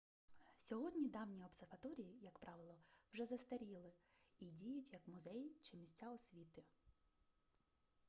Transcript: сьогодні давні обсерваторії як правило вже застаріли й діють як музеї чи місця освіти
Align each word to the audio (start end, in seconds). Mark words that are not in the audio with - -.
сьогодні 0.57 1.07
давні 1.09 1.43
обсерваторії 1.45 2.17
як 2.21 2.39
правило 2.39 2.77
вже 3.13 3.25
застаріли 3.25 3.93
й 4.39 4.49
діють 4.51 4.93
як 4.93 5.07
музеї 5.07 5.51
чи 5.61 5.77
місця 5.77 6.11
освіти 6.11 6.63